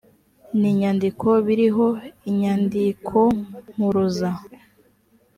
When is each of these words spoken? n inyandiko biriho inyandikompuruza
n 0.59 0.61
inyandiko 0.71 1.27
biriho 1.45 1.87
inyandikompuruza 2.29 4.29